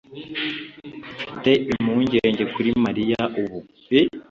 Mfite 1.17 1.51
impungenge 1.73 2.43
kuri 2.53 2.69
Mariya 2.83 3.21
ubu 3.41 3.57